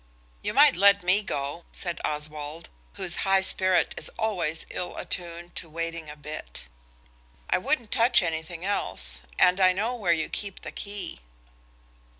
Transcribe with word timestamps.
"You 0.41 0.55
might 0.55 0.75
let 0.75 1.03
me 1.03 1.21
go," 1.21 1.65
said 1.71 2.01
Oswald, 2.03 2.71
whose 2.93 3.17
high 3.17 3.41
spirit 3.41 3.93
is 3.99 4.09
always 4.17 4.65
ill 4.71 4.97
attuned 4.97 5.55
to 5.57 5.69
waiting 5.69 6.09
a 6.09 6.15
bit. 6.15 6.63
"I 7.51 7.59
wouldn't 7.59 7.91
touch 7.91 8.23
anything 8.23 8.65
else, 8.65 9.21
and 9.37 9.59
I 9.59 9.73
know 9.73 9.93
where 9.93 10.11
you 10.11 10.27
keep 10.27 10.61
the 10.61 10.71
key." 10.71 11.21